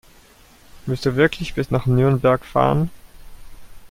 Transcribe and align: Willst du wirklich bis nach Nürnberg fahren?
Willst 0.87 1.05
du 1.05 1.15
wirklich 1.15 1.53
bis 1.53 1.69
nach 1.69 1.85
Nürnberg 1.85 2.43
fahren? 2.43 2.89